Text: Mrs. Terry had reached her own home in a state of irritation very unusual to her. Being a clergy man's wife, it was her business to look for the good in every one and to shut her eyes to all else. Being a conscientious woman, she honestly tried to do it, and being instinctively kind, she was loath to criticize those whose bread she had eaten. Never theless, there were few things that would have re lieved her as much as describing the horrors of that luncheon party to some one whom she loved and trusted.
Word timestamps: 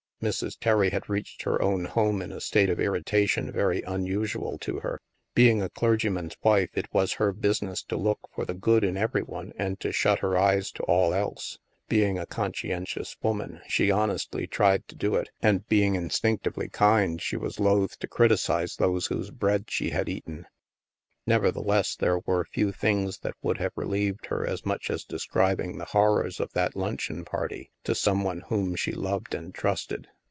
Mrs. 0.21 0.55
Terry 0.61 0.91
had 0.91 1.09
reached 1.09 1.41
her 1.45 1.59
own 1.63 1.85
home 1.85 2.21
in 2.21 2.31
a 2.31 2.39
state 2.39 2.69
of 2.69 2.79
irritation 2.79 3.51
very 3.51 3.81
unusual 3.81 4.59
to 4.59 4.81
her. 4.81 5.01
Being 5.33 5.63
a 5.63 5.69
clergy 5.71 6.09
man's 6.09 6.35
wife, 6.43 6.69
it 6.75 6.85
was 6.93 7.13
her 7.13 7.33
business 7.33 7.81
to 7.85 7.97
look 7.97 8.19
for 8.35 8.45
the 8.45 8.53
good 8.53 8.83
in 8.83 8.97
every 8.97 9.23
one 9.23 9.51
and 9.57 9.79
to 9.79 9.91
shut 9.91 10.19
her 10.19 10.37
eyes 10.37 10.71
to 10.73 10.83
all 10.83 11.11
else. 11.11 11.57
Being 11.89 12.19
a 12.19 12.27
conscientious 12.27 13.17
woman, 13.23 13.61
she 13.67 13.89
honestly 13.89 14.45
tried 14.45 14.87
to 14.89 14.95
do 14.95 15.15
it, 15.15 15.29
and 15.41 15.67
being 15.67 15.95
instinctively 15.95 16.69
kind, 16.69 17.19
she 17.19 17.35
was 17.35 17.59
loath 17.59 17.97
to 17.97 18.07
criticize 18.07 18.75
those 18.75 19.07
whose 19.07 19.31
bread 19.31 19.71
she 19.71 19.89
had 19.89 20.07
eaten. 20.07 20.45
Never 21.27 21.51
theless, 21.51 21.95
there 21.95 22.17
were 22.17 22.43
few 22.45 22.71
things 22.71 23.19
that 23.19 23.35
would 23.43 23.59
have 23.59 23.73
re 23.75 23.85
lieved 23.85 24.25
her 24.25 24.45
as 24.45 24.65
much 24.65 24.89
as 24.89 25.05
describing 25.05 25.77
the 25.77 25.85
horrors 25.85 26.39
of 26.39 26.51
that 26.53 26.75
luncheon 26.75 27.23
party 27.23 27.69
to 27.83 27.93
some 27.93 28.23
one 28.23 28.41
whom 28.47 28.75
she 28.75 28.91
loved 28.91 29.35
and 29.35 29.53
trusted. 29.53 30.07